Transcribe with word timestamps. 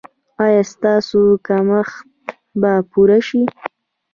ایا 0.43 0.61
ستاسو 0.73 1.21
کمښت 1.47 2.07
به 2.59 2.71
پوره 2.91 3.19
شي؟ 3.27 3.41